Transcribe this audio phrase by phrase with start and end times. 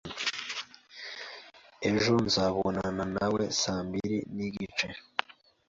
[1.91, 4.89] Ejo nzabonana nawe saa mbiri nigice.